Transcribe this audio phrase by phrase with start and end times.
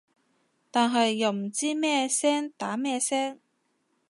[0.71, 3.39] 但係又唔知咩聲打咩聲